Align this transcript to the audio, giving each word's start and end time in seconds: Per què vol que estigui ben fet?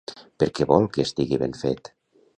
Per 0.43 0.47
què 0.59 0.67
vol 0.71 0.87
que 0.97 1.05
estigui 1.09 1.39
ben 1.45 1.57
fet? 1.63 1.95